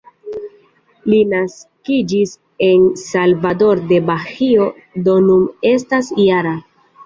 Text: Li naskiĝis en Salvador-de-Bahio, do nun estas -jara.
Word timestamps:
Li 1.13 1.19
naskiĝis 1.33 2.33
en 2.69 2.89
Salvador-de-Bahio, 3.03 4.69
do 5.07 5.19
nun 5.31 5.49
estas 5.77 6.15
-jara. 6.21 6.61